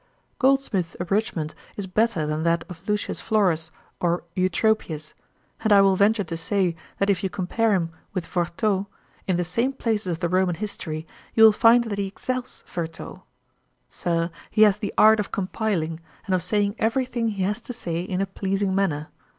[0.39, 3.69] Goldsmith's abridgement is better than that of Lucius Florus
[3.99, 5.13] or Eutropius;
[5.63, 8.87] and I will venture to say, that if you compare him with Vertot,
[9.27, 13.21] in the same places of the Roman History, you will find that he excels Vertot.
[13.89, 17.71] Sir, he has the art of compiling, and of saying every thing he has to
[17.71, 19.09] say in a pleasing manner.